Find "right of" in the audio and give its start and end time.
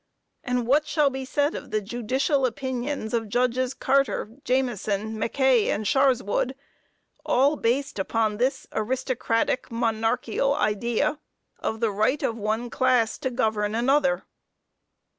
11.91-12.35